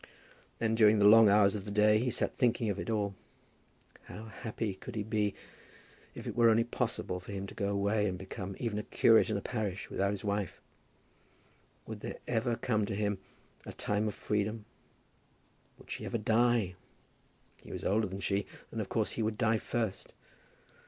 [0.57, 3.13] Then during the long hours of the day he sat thinking of it all.
[4.05, 5.35] How happy could he be
[6.15, 9.29] if it were only possible for him to go away, and become even a curate
[9.29, 10.59] in a parish, without his wife!
[11.85, 13.19] Would there ever come to him
[13.63, 14.65] a time of freedom?
[15.77, 16.73] Would she ever die?
[17.61, 20.13] He was older than she, and of course he would die first.